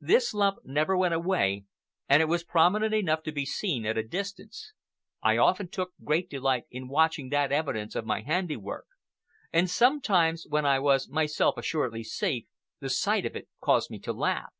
This 0.00 0.32
lump 0.32 0.64
never 0.64 0.96
went 0.96 1.12
away, 1.12 1.66
and 2.08 2.22
it 2.22 2.24
was 2.24 2.42
prominent 2.42 2.94
enough 2.94 3.22
to 3.24 3.32
be 3.32 3.44
seen 3.44 3.84
at 3.84 3.98
a 3.98 4.02
distance. 4.02 4.72
I 5.22 5.36
often 5.36 5.68
took 5.68 5.92
great 6.02 6.30
delight 6.30 6.64
in 6.70 6.88
watching 6.88 7.28
that 7.28 7.52
evidence 7.52 7.94
of 7.94 8.06
my 8.06 8.22
handiwork; 8.22 8.86
and 9.52 9.68
sometimes, 9.68 10.46
when 10.48 10.64
I 10.64 10.78
was 10.78 11.10
myself 11.10 11.58
assuredly 11.58 12.02
safe, 12.02 12.46
the 12.80 12.88
sight 12.88 13.26
of 13.26 13.36
it 13.36 13.46
caused 13.60 13.90
me 13.90 13.98
to 13.98 14.12
laugh. 14.14 14.54